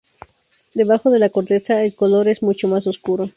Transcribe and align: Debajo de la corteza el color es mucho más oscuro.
Debajo 0.73 1.11
de 1.11 1.19
la 1.19 1.29
corteza 1.29 1.83
el 1.83 1.93
color 1.93 2.27
es 2.27 2.41
mucho 2.41 2.67
más 2.67 2.87
oscuro. 2.87 3.29